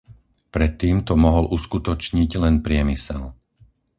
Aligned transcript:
Predtým 0.55 0.97
to 1.07 1.13
mohol 1.25 1.45
uskutočniť 1.57 2.31
len 2.43 2.55
priemysel. 2.65 3.23